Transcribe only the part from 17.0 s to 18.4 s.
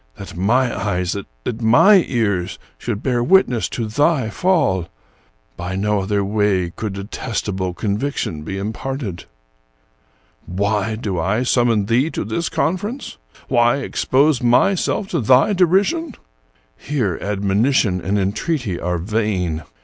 admonition and en